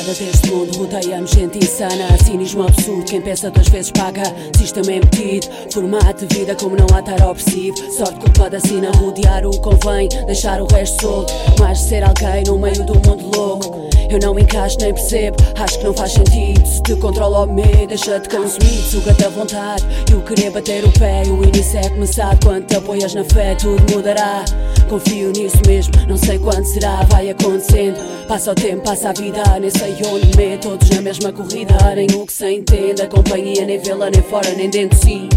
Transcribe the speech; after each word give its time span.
Estrada 0.00 0.18
deste 0.18 0.50
mundo 0.50 0.78
rodeia-me 0.78 1.26
gente 1.26 1.58
insana 1.58 2.16
Cinismo 2.24 2.62
absurdo, 2.62 3.04
quem 3.04 3.20
pensa 3.20 3.50
duas 3.50 3.68
vezes 3.68 3.90
paga 3.90 4.22
Sistema 4.56 4.92
embutido, 4.92 5.46
formato 5.70 6.24
de 6.24 6.38
vida 6.38 6.54
como 6.54 6.74
não 6.74 6.86
há 6.94 7.00
estar 7.00 7.22
opressivo 7.28 7.76
Sorte 7.92 8.18
culpada 8.18 8.56
assim 8.56 8.80
na 8.80 8.90
rodear 8.92 9.44
o 9.44 9.50
convém 9.60 10.08
Deixar 10.24 10.62
o 10.62 10.66
resto 10.66 11.02
solto, 11.02 11.32
mais 11.58 11.80
de 11.80 11.84
ser 11.84 12.02
alguém 12.02 12.44
no 12.46 12.58
meio 12.58 12.82
do 12.86 12.94
mundo 12.94 13.36
louco 13.36 13.90
eu 14.10 14.18
não 14.18 14.36
encaixo 14.36 14.76
nem 14.80 14.92
percebo, 14.92 15.36
acho 15.56 15.78
que 15.78 15.84
não 15.84 15.94
faz 15.94 16.10
sentido. 16.10 16.66
Se 16.66 16.82
te 16.82 16.96
controla 16.96 17.44
o 17.44 17.52
medo, 17.52 17.86
deixa-te 17.86 18.28
consumir, 18.28 18.82
suga-te 18.82 19.24
a 19.24 19.28
vontade. 19.28 19.84
E 20.10 20.14
o 20.14 20.20
querer 20.22 20.50
bater 20.50 20.84
o 20.84 20.90
pé, 20.98 21.22
o 21.28 21.44
início 21.44 21.78
é 21.78 21.88
começado. 21.88 22.44
Quando 22.44 22.66
te 22.66 22.74
apoias 22.74 23.14
na 23.14 23.22
fé, 23.22 23.54
tudo 23.54 23.80
mudará. 23.94 24.44
Confio 24.88 25.30
nisso 25.30 25.58
mesmo, 25.64 25.94
não 26.08 26.16
sei 26.16 26.40
quando 26.40 26.64
será, 26.64 27.04
vai 27.04 27.30
acontecendo. 27.30 28.00
Passa 28.26 28.50
o 28.50 28.54
tempo, 28.56 28.82
passa 28.82 29.10
a 29.10 29.12
vida, 29.12 29.44
nem 29.60 29.70
sei 29.70 29.89
onde 30.06 30.36
me 30.36 30.56
Todos 30.58 30.90
na 30.90 31.00
mesma 31.00 31.32
corrida, 31.32 31.74
nem 31.94 32.06
o 32.14 32.26
que 32.26 32.32
se 32.32 32.50
entende. 32.50 33.02
A 33.02 33.06
companhia 33.06 33.64
nem 33.64 33.78
vê-la, 33.78 34.10
nem 34.10 34.22
fora, 34.22 34.50
nem 34.52 34.68
dentro, 34.68 34.98
sim. 34.98 35.28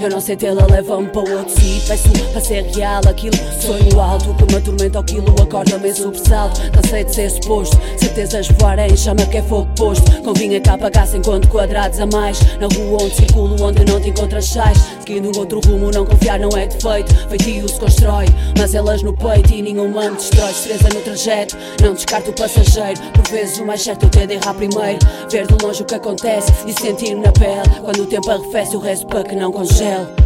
Eu 0.00 0.08
não 0.08 0.20
sei 0.20 0.34
tê-la, 0.34 0.66
leva-me 0.66 1.08
para 1.08 1.20
outro 1.20 1.50
sítio. 1.50 1.86
Peço 1.86 2.08
para 2.32 2.40
ser 2.40 2.64
real 2.74 3.02
aquilo, 3.06 3.36
sonho 3.60 4.00
alto 4.00 4.34
que 4.34 4.44
me 4.44 4.56
atormenta 4.56 4.98
ao 4.98 5.04
quilo, 5.04 5.34
acorda-me 5.42 5.90
em 5.90 5.94
sobressalto. 5.94 6.60
Cansei 6.70 7.04
de 7.04 7.14
ser 7.14 7.30
suposto, 7.30 7.76
certezas 8.10 8.48
voarem, 8.58 8.96
chama 8.96 9.24
que 9.26 9.36
é 9.36 9.42
fogo 9.42 9.68
posto. 9.76 10.22
Convinha 10.22 10.60
cá 10.60 10.76
pagasse 10.76 11.16
enquanto 11.16 11.48
quadrados 11.48 12.00
a 12.00 12.06
mais. 12.06 12.40
Na 12.58 12.66
rua 12.66 13.04
onde 13.04 13.14
circulo, 13.14 13.62
onde 13.62 13.84
não 13.84 14.00
te 14.00 14.10
encontras 14.10 14.46
sais. 14.46 14.78
Seguindo 14.98 15.36
outro 15.38 15.60
rumo, 15.60 15.90
não 15.90 16.04
confiar 16.04 16.38
não 16.38 16.50
é 16.56 16.66
defeito. 16.66 17.14
Feitio 17.28 17.68
se 17.68 17.78
constrói, 17.78 18.26
mas 18.58 18.74
elas 18.74 19.02
no 19.02 19.12
peito 19.12 19.52
e 19.52 19.62
nenhuma 19.62 20.10
me 20.10 20.16
destrói. 20.16 20.50
Estreza 20.50 20.88
no 20.88 21.00
trajeto, 21.00 21.56
não 21.82 21.94
descarto 21.94 22.30
o 22.30 22.34
passageiro. 22.34 23.00
Por 23.12 23.28
vezes 23.30 23.58
o 23.58 23.64
mais 23.64 23.82
certo 23.82 24.10
é 24.18 24.26
de 24.26 24.34
errar 24.34 24.54
primeiro. 24.54 24.98
Ver 25.30 25.46
de 25.46 25.64
longe 25.64 25.82
o 25.82 25.84
que 25.84 25.94
acontece 25.94 26.52
e 26.66 26.72
sentir 26.72 27.14
na 27.14 27.30
pele. 27.32 27.80
Quando 27.80 28.02
o 28.02 28.06
tempo 28.06 28.30
arrefece, 28.30 28.76
o 28.76 28.80
resto 28.80 29.06
para 29.06 29.22
que 29.22 29.36
não 29.36 29.52
congele. 29.52 30.19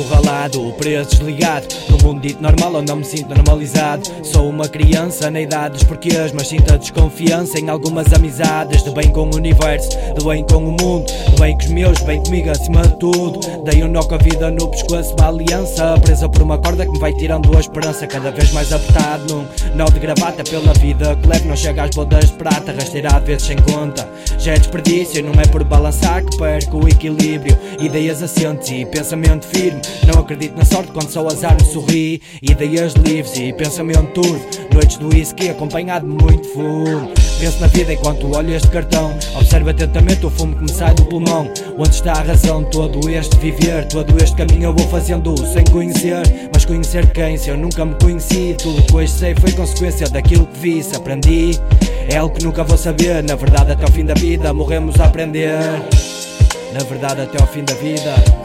Encurralado, 0.00 0.66
o 0.66 0.72
preço 0.72 1.10
desligado. 1.10 1.66
No 1.88 1.98
mundo 1.98 2.20
dito 2.22 2.42
normal 2.42 2.76
onde 2.76 2.88
não 2.88 2.96
me 2.96 3.04
sinto 3.04 3.28
normalizado. 3.34 4.02
Sou 4.22 4.48
uma 4.48 4.68
criança 4.68 5.30
na 5.30 5.40
idade 5.40 5.74
dos 5.74 5.84
porquês 5.84 6.32
Mas 6.32 6.48
sinto 6.48 6.72
a 6.72 6.76
desconfiança 6.76 7.58
em 7.58 7.68
algumas 7.68 8.12
amizades. 8.12 8.82
De 8.82 8.90
bem 8.90 9.10
com 9.10 9.28
o 9.28 9.36
universo, 9.36 9.90
de 10.18 10.24
bem 10.24 10.44
com 10.44 10.56
o 10.56 10.72
mundo. 10.72 11.06
De 11.06 11.40
bem 11.40 11.56
com 11.56 11.64
os 11.64 11.70
meus, 11.70 11.98
bem 12.00 12.22
comigo 12.22 12.50
acima 12.50 12.82
de 12.82 12.96
tudo. 12.96 13.40
Dei 13.64 13.82
um 13.84 13.88
nó 13.88 14.02
com 14.02 14.14
a 14.14 14.18
vida 14.18 14.50
no 14.50 14.68
pescoço, 14.68 15.14
uma 15.18 15.28
aliança 15.28 15.98
Presa 16.00 16.28
por 16.28 16.42
uma 16.42 16.58
corda 16.58 16.86
que 16.86 16.92
me 16.92 16.98
vai 16.98 17.12
tirando 17.14 17.54
a 17.56 17.60
esperança. 17.60 18.06
Cada 18.06 18.30
vez 18.30 18.52
mais 18.52 18.72
apertado 18.72 19.34
num 19.34 19.46
nó 19.74 19.84
de 19.86 19.98
gravata 19.98 20.42
Pela 20.44 20.72
vida 20.74 21.16
que 21.16 21.28
levo. 21.28 21.48
Não 21.48 21.56
chega 21.56 21.84
às 21.84 21.90
bodas 21.90 22.26
de 22.26 22.32
prata 22.32 22.72
Rasteirado 22.72 23.26
vezes 23.26 23.46
sem 23.46 23.56
conta. 23.58 24.08
Já 24.38 24.52
é 24.52 24.58
desperdício, 24.58 25.22
não 25.22 25.32
é 25.40 25.46
por 25.46 25.62
balançar 25.64 26.24
que 26.24 26.36
perco 26.38 26.84
o 26.84 26.88
equilíbrio. 26.88 27.58
Ideias 27.78 28.22
assentes 28.22 28.70
e 28.70 28.86
pensamento 28.86 29.46
firme 29.46 29.80
não 30.06 30.20
acredito 30.20 30.56
na 30.56 30.64
sorte 30.64 30.92
quando 30.92 31.10
só 31.10 31.26
azar 31.26 31.56
me 31.60 31.66
sorri 31.66 32.22
Ideias 32.42 32.94
livres 32.94 33.36
e 33.36 33.52
pensamento 33.52 34.22
turvo 34.22 34.60
Noites 34.72 34.98
do 34.98 35.08
whisky 35.08 35.48
acompanhado 35.48 36.06
muito 36.06 36.46
fumo. 36.48 37.10
Penso 37.40 37.60
na 37.60 37.66
vida 37.66 37.92
enquanto 37.92 38.34
olho 38.36 38.54
este 38.54 38.68
cartão. 38.68 39.16
Observa 39.34 39.70
atentamente 39.70 40.24
o 40.24 40.30
fumo 40.30 40.54
que 40.54 40.62
me 40.62 40.70
sai 40.70 40.94
do 40.94 41.04
pulmão. 41.06 41.50
Onde 41.76 41.90
está 41.90 42.12
a 42.12 42.22
razão? 42.22 42.62
Todo 42.64 43.10
este 43.10 43.36
viver 43.38 43.86
Todo 43.86 44.16
este 44.22 44.36
caminho 44.36 44.66
eu 44.66 44.74
vou 44.74 44.86
fazendo 44.88 45.36
sem 45.52 45.64
conhecer. 45.64 46.22
Mas 46.52 46.64
conhecer 46.64 47.10
quem 47.12 47.36
se 47.36 47.50
eu 47.50 47.56
nunca 47.56 47.84
me 47.84 47.94
conheci 47.94 48.54
Tudo 48.58 48.82
que 48.82 48.94
hoje 48.94 49.12
sei 49.12 49.34
foi 49.34 49.52
consequência 49.52 50.08
daquilo 50.08 50.46
que 50.46 50.58
vi. 50.60 50.82
Se 50.82 50.96
aprendi 50.96 51.58
é 52.08 52.16
algo 52.16 52.34
que 52.34 52.44
nunca 52.44 52.62
vou 52.62 52.78
saber. 52.78 53.22
Na 53.24 53.34
verdade 53.34 53.72
até 53.72 53.84
ao 53.84 53.90
fim 53.90 54.04
da 54.04 54.14
vida 54.14 54.52
morremos 54.54 55.00
a 55.00 55.06
aprender. 55.06 55.60
Na 56.72 56.84
verdade 56.88 57.22
até 57.22 57.40
ao 57.40 57.48
fim 57.48 57.64
da 57.64 57.74
vida 57.74 58.39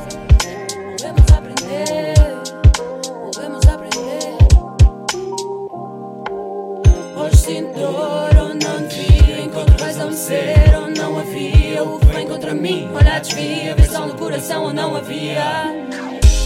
Ser 10.25 10.75
ou 10.75 10.87
não 10.89 11.19
havia. 11.19 11.83
O 11.83 11.99
que 11.99 12.05
vem 12.07 12.27
contra 12.27 12.51
mim, 12.55 12.89
olha 12.95 13.19
desvia. 13.19 13.75
Versão 13.75 14.07
do 14.07 14.15
coração 14.15 14.63
ou 14.63 14.73
não 14.73 14.95
havia. 14.95 15.71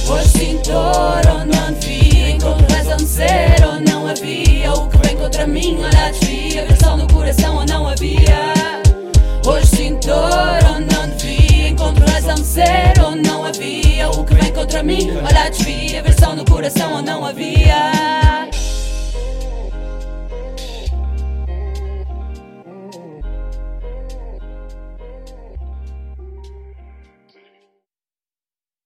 Hoje 0.06 0.28
sinto 0.28 0.72
ou 0.74 1.46
não 1.46 1.72
devia 1.80 2.32
Encontro 2.32 2.76
razão 2.76 2.98
de 2.98 3.06
ser 3.06 3.56
ou 3.66 3.80
não 3.80 4.06
havia. 4.06 4.74
O 4.74 4.90
que 4.90 4.98
vem 4.98 5.16
contra 5.16 5.48
mim, 5.48 5.78
olha 5.82 6.12
desvia. 6.12 6.66
Versão 6.66 6.98
do 6.98 7.14
coração 7.14 7.56
ou 7.56 7.66
não 7.66 7.88
havia. 7.88 8.54
Hoje 9.48 9.68
sinto 9.68 10.10
ou 10.10 10.82
não 10.82 11.16
devia 11.16 11.70
Encontro 11.70 12.06
razão 12.06 12.36
de 12.36 12.44
ser 12.44 12.94
ou 13.02 13.16
não 13.16 13.46
havia. 13.46 14.10
O 14.10 14.26
que 14.26 14.34
vem 14.34 14.52
contra 14.52 14.84
mim, 14.84 15.10
olha 15.24 15.50
desvia. 15.50 16.04
Versão 16.04 16.36
do 16.36 16.44
coração 16.44 16.96
ou 16.96 17.02
não 17.02 17.26
havia 17.26 17.99